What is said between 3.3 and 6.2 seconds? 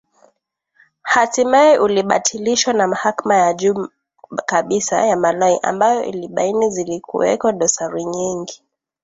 ya juu kabisa ya Malawi ambayo